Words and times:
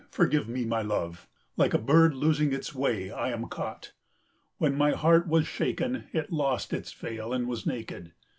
Forgive 0.09 0.49
me 0.49 0.65
my 0.65 0.81
love. 0.81 1.27
Like 1.57 1.75
a 1.75 1.77
bird 1.77 2.15
losing 2.15 2.51
its 2.53 2.73
way 2.73 3.11
I 3.11 3.29
am 3.29 3.47
caught. 3.49 3.93
When 4.57 4.75
my 4.75 4.93
heart 4.93 5.27
was 5.27 5.45
shaken 5.45 6.05
it 6.11 6.31
lost 6.31 6.73
its 6.73 6.91
veil 6.91 7.31
and 7.33 7.47
was 7.47 7.67
naked. 7.67 8.11